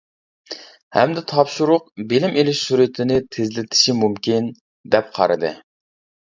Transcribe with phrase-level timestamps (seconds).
[0.95, 4.49] ھەمدە تاپشۇرۇق بىلىم ئېلىش سۈرئىتىنى تېزلىتىشى مۇمكىن،
[4.97, 5.55] دەپ قارىدى.